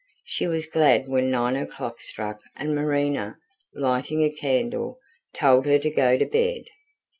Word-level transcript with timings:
She 0.25 0.47
was 0.47 0.65
glad 0.65 1.07
when 1.07 1.29
nine 1.29 1.55
o'clock 1.55 2.01
struck 2.01 2.41
and 2.55 2.73
Marina, 2.73 3.37
lighting 3.75 4.23
a 4.23 4.31
candle, 4.31 4.97
told 5.35 5.67
her 5.67 5.77
to 5.77 5.91
go 5.91 6.17
to 6.17 6.25
bed. 6.25 6.63